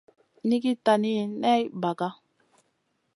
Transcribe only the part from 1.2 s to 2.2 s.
ney ɓaga.